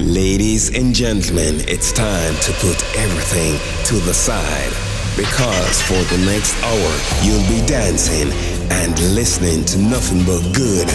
[0.00, 4.72] Ladies and gentlemen, it's time to put everything to the side
[5.14, 6.92] because for the next hour
[7.22, 8.32] you'll be dancing
[8.72, 10.88] and listening to nothing but good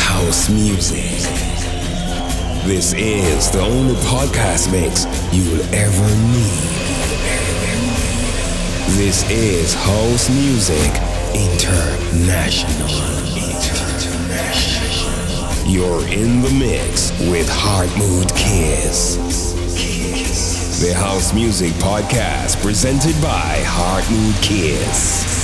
[0.00, 1.22] house music.
[2.66, 6.78] This is the only podcast mix you'll ever need.
[8.98, 10.92] This is House Music
[11.32, 12.88] International.
[15.68, 19.16] You're in the mix with Heart Mood Kiss.
[20.80, 25.37] The House Music Podcast presented by Heart Mood Kiss.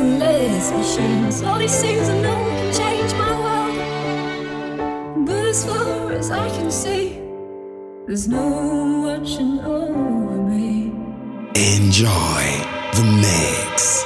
[0.00, 1.42] Less machines.
[1.42, 5.26] All these things I know can change my world.
[5.26, 7.20] But as far as I can see,
[8.06, 10.92] there's no watching over me.
[11.54, 12.44] Enjoy
[12.94, 14.03] the mix.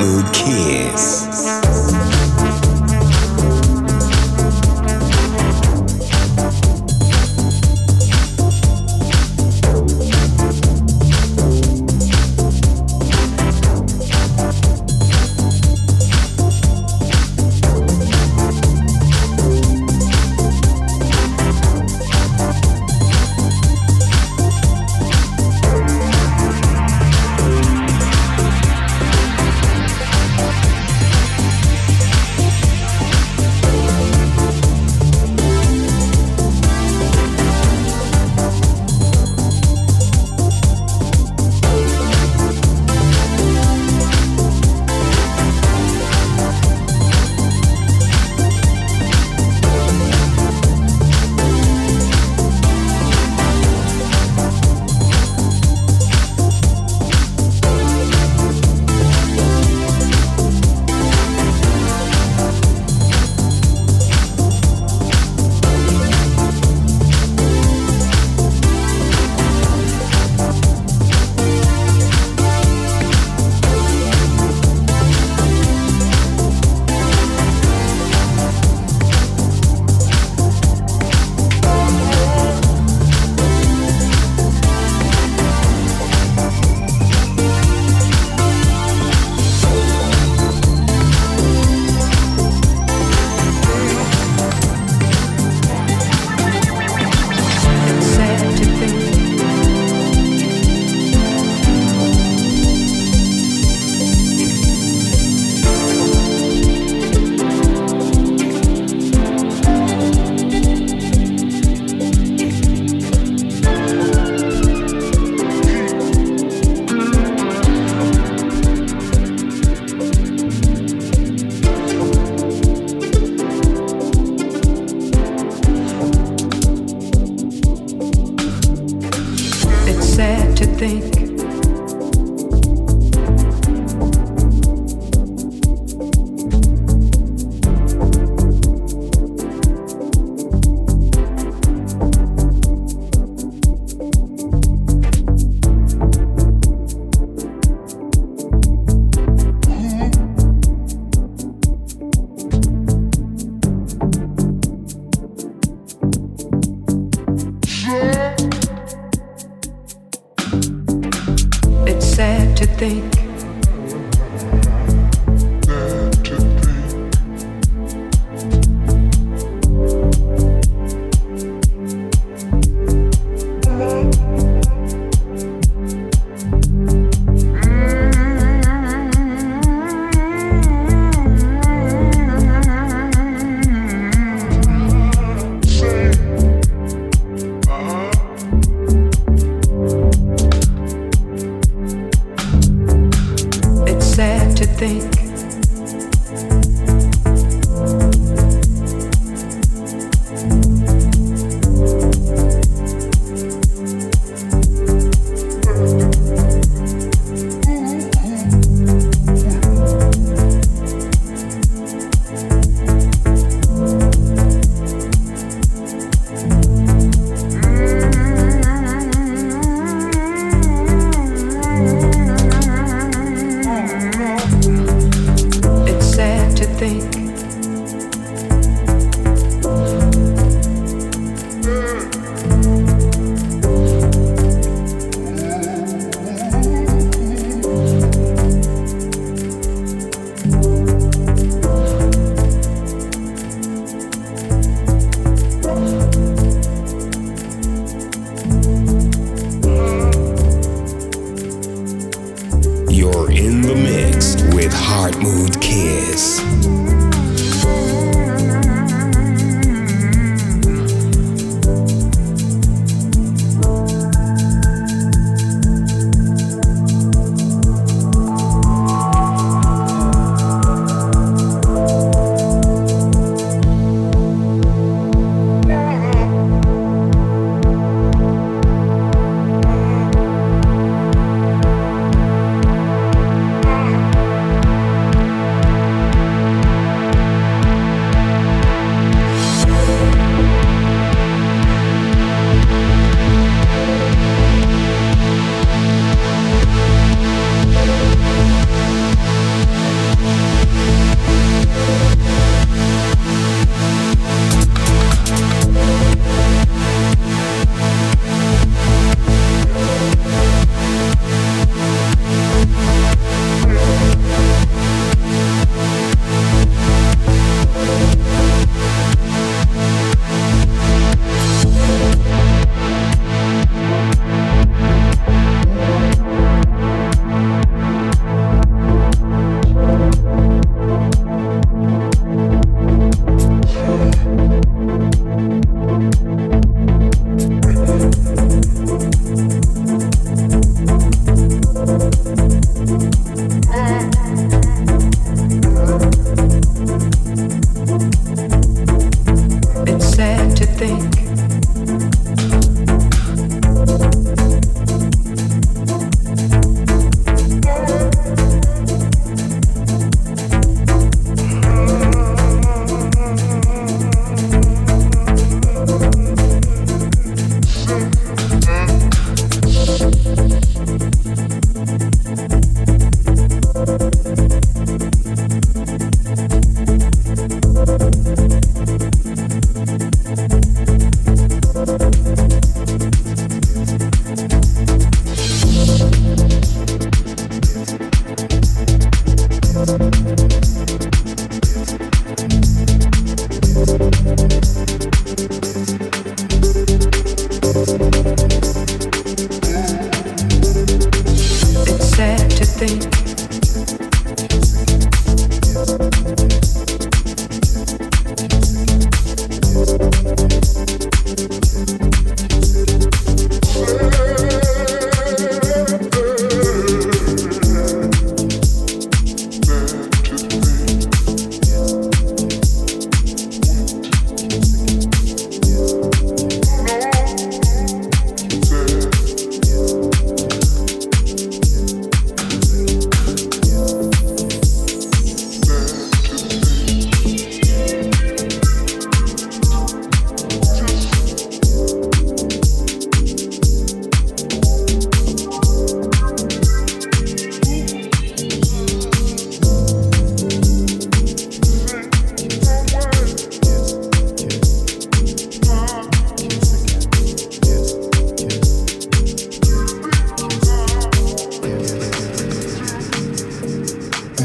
[0.00, 1.19] Mood Kiss.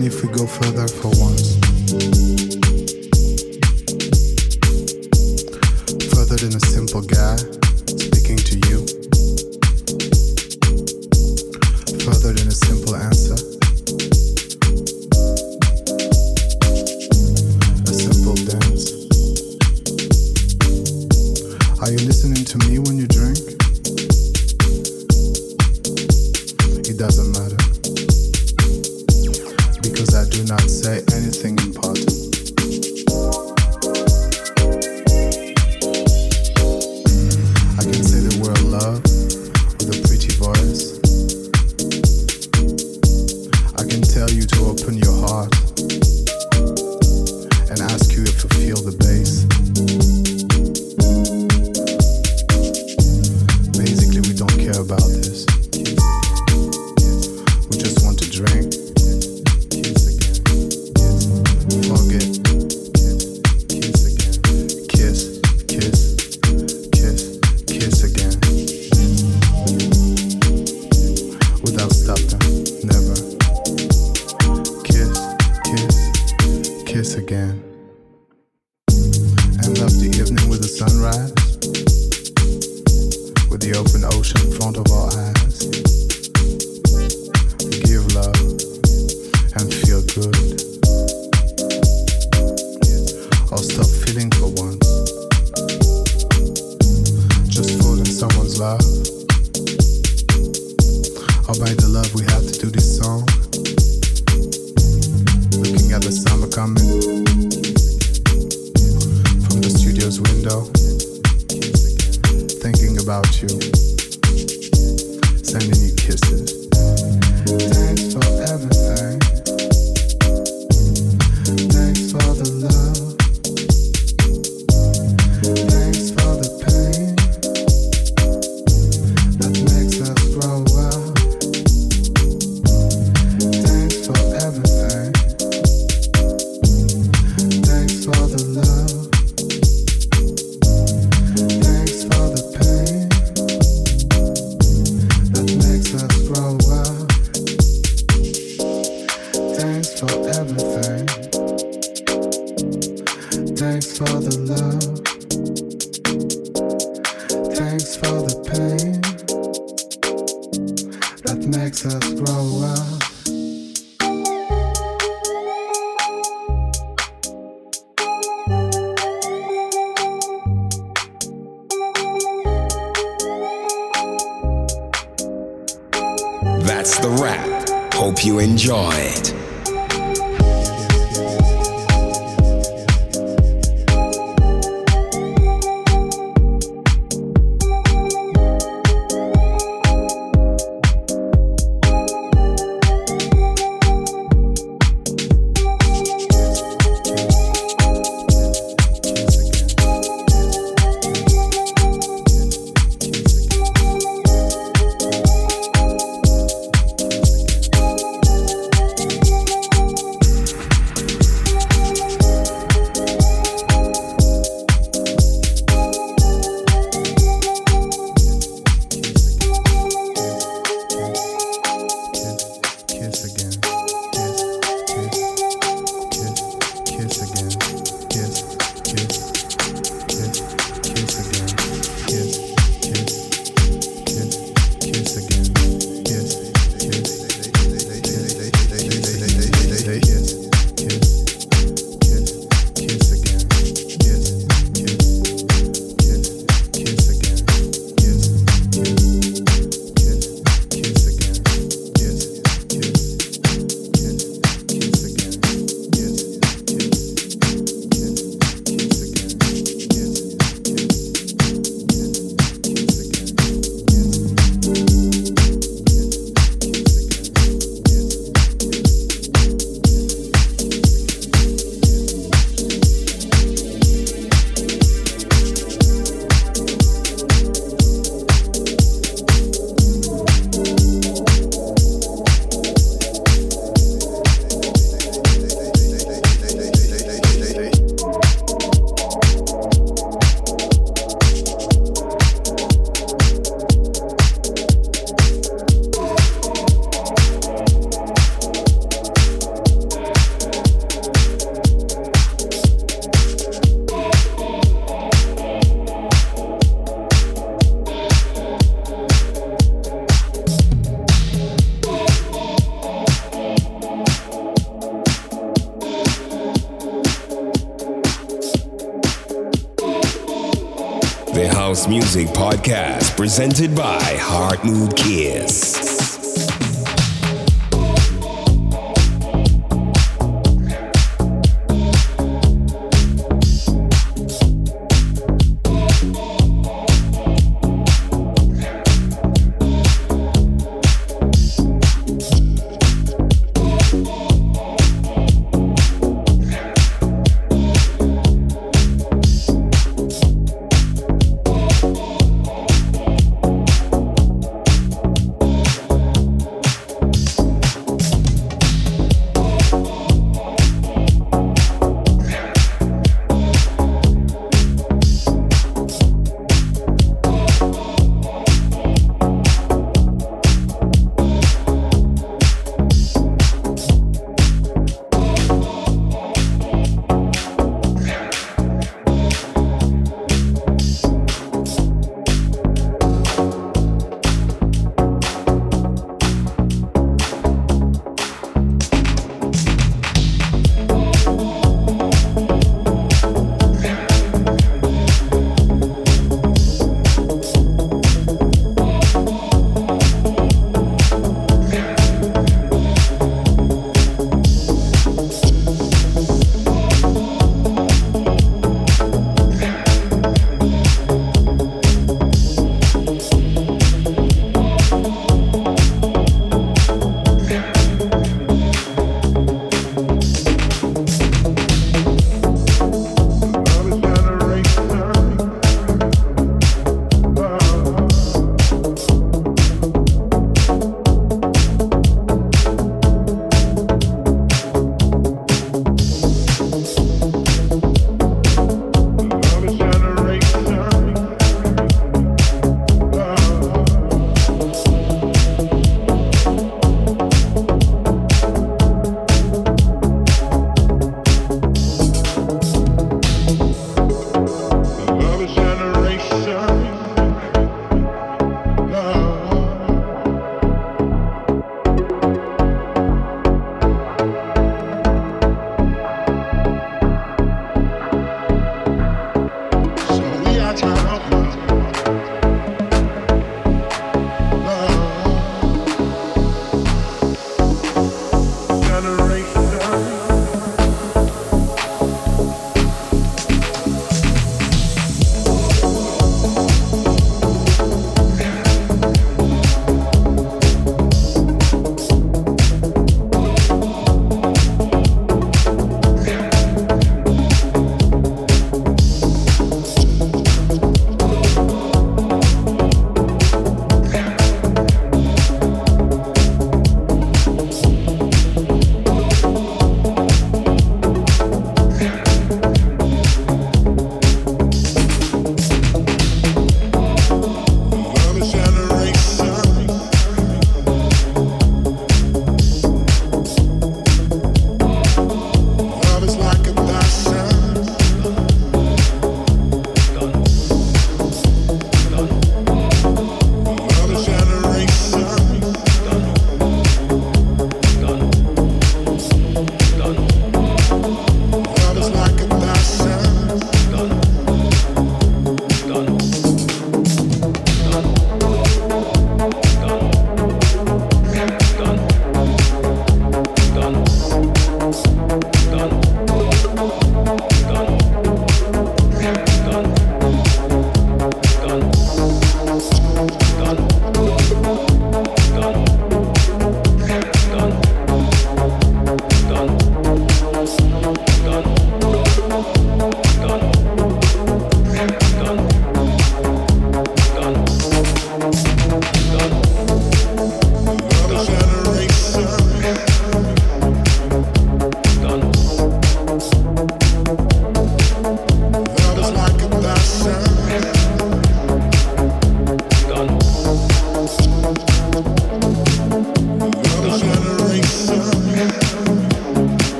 [0.00, 1.56] mind if we go further for once?
[6.14, 7.59] Further than a simple guy.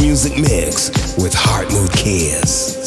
[0.00, 2.83] Music Mix with Heart Mood Kiss.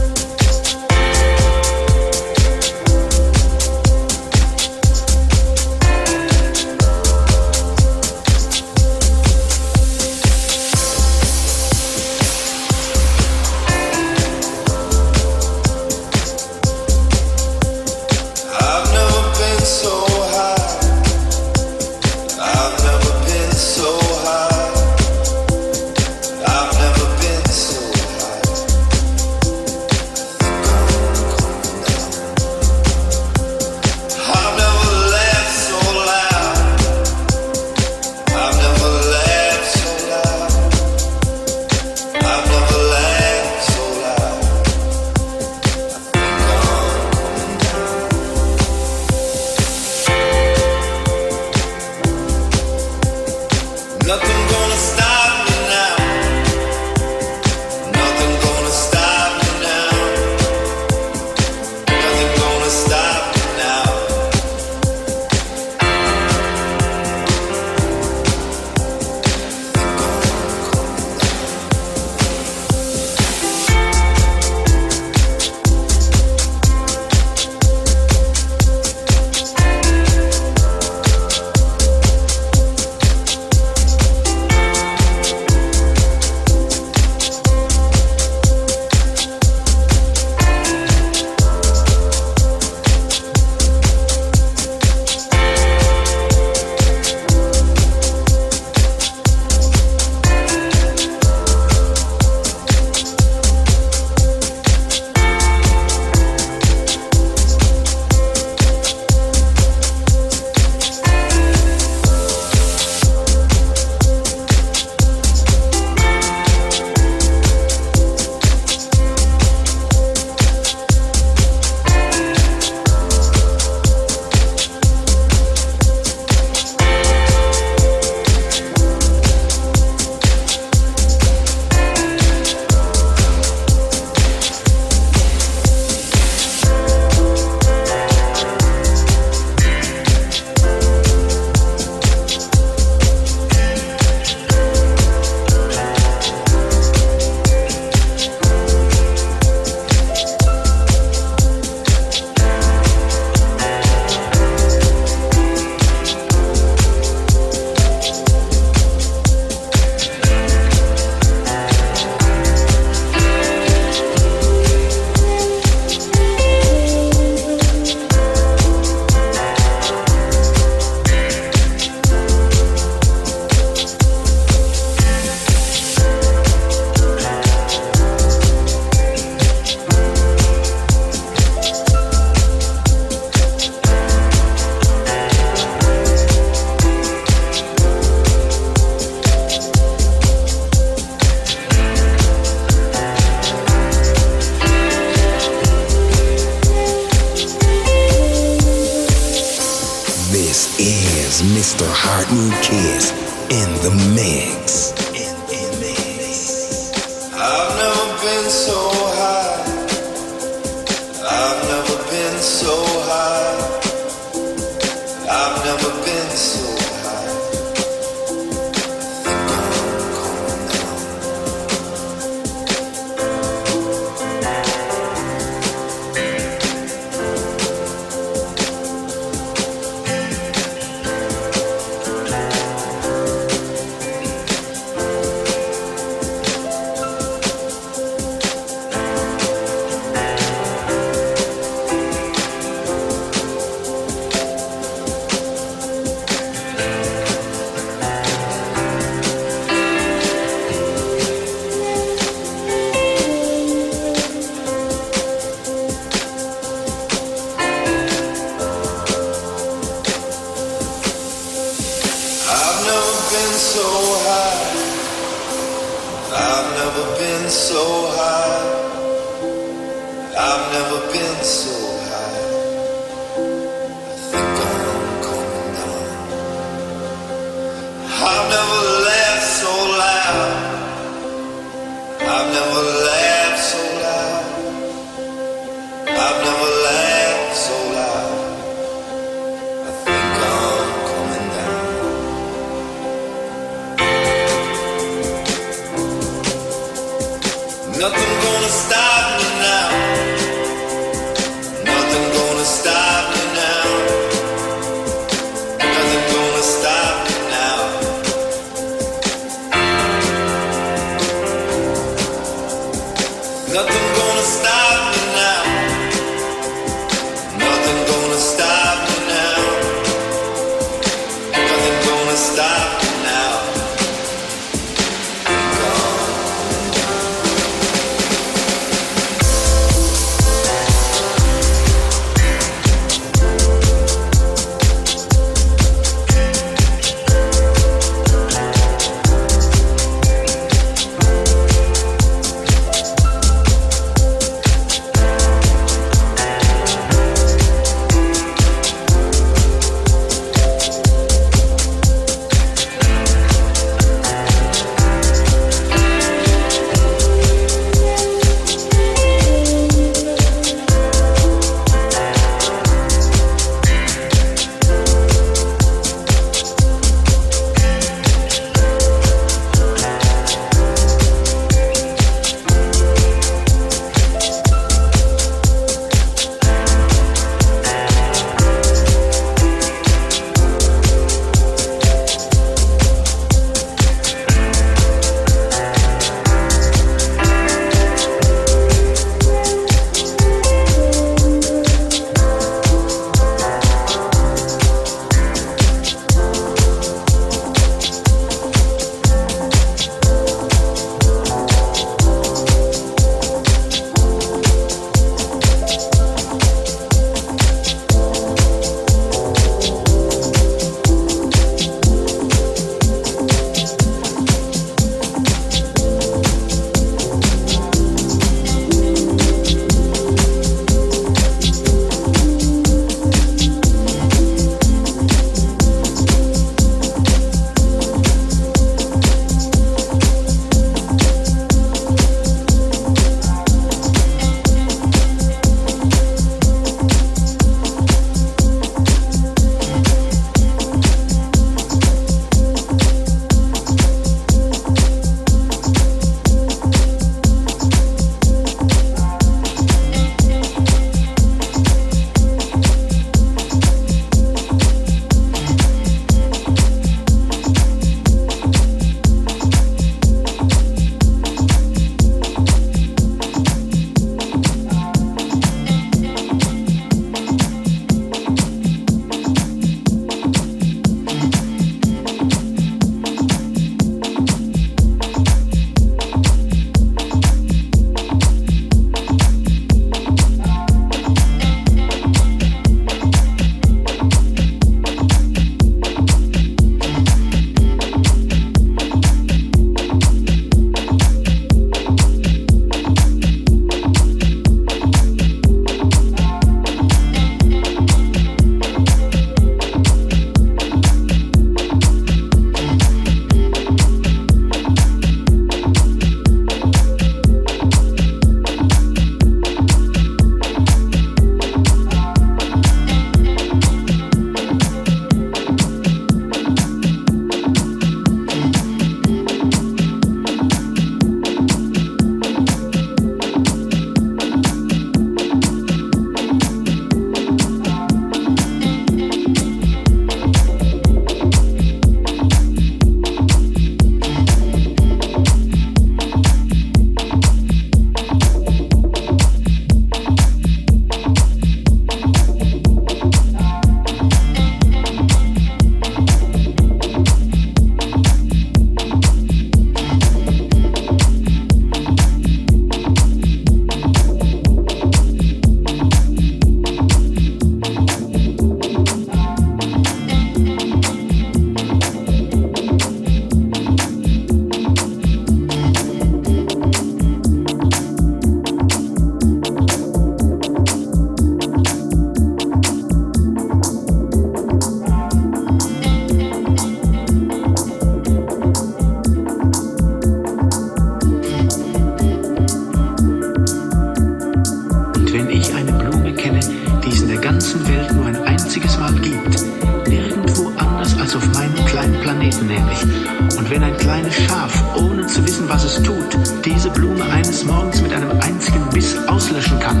[596.30, 600.00] Duft diese Blume eines Morgens mit einem einzigen Biss auslöschen kann,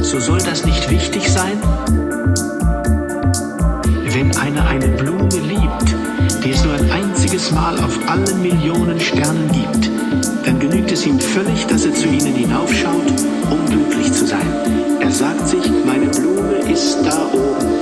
[0.00, 1.58] so soll das nicht wichtig sein?
[4.12, 9.50] Wenn einer eine Blume liebt, die es nur ein einziges Mal auf allen Millionen Sternen
[9.52, 9.90] gibt,
[10.44, 13.12] dann genügt es ihm völlig, dass er zu ihnen hinaufschaut,
[13.50, 14.46] um glücklich zu sein.
[15.00, 17.81] Er sagt sich, meine Blume ist da oben.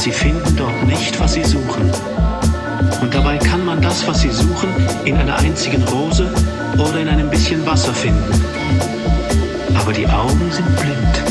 [0.00, 1.90] Sie finden dort nicht, was Sie suchen.
[3.02, 4.70] Und dabei kann man das, was Sie suchen,
[5.04, 6.32] in einer einzigen Rose
[6.78, 8.32] oder in einem bisschen Wasser finden.
[9.78, 11.22] Aber die Augen sind blind.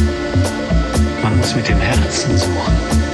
[1.24, 3.09] Man muss mit dem Herzen suchen.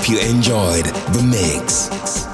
[0.00, 2.29] Hope you enjoyed the mix.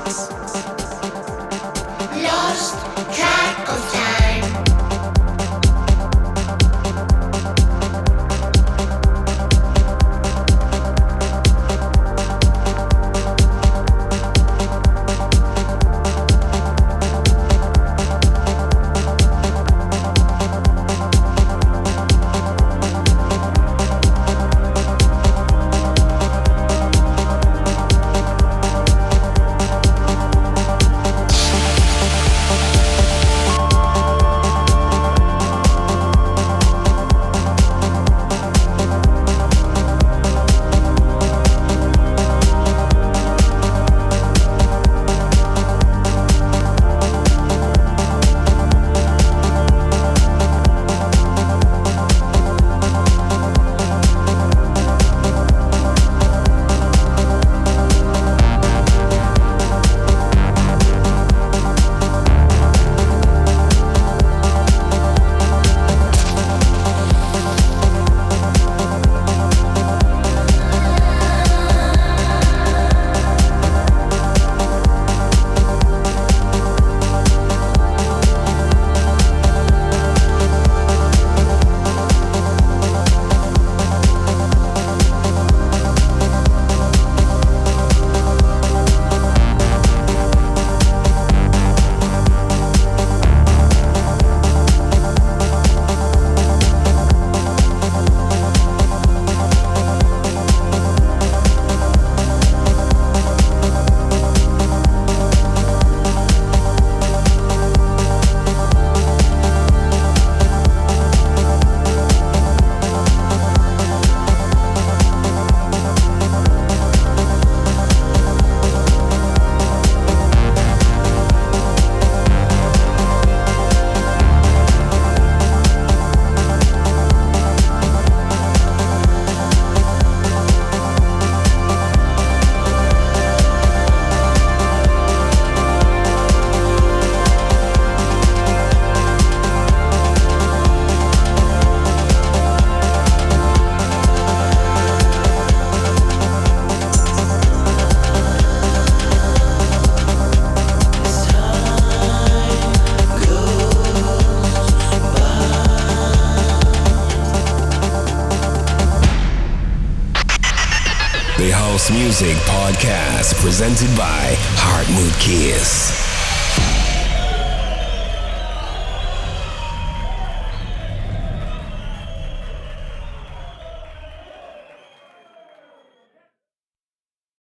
[163.47, 165.95] Presented by Heart Mood Kiss.